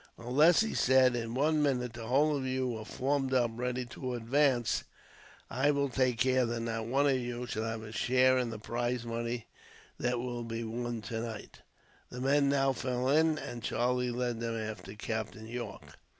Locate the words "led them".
14.09-14.57